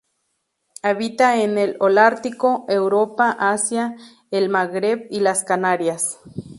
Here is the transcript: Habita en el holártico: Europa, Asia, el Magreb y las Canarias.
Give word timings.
Habita 0.81 1.37
en 1.43 1.59
el 1.59 1.77
holártico: 1.79 2.65
Europa, 2.67 3.37
Asia, 3.39 3.95
el 4.31 4.49
Magreb 4.49 5.05
y 5.11 5.19
las 5.19 5.43
Canarias. 5.43 6.17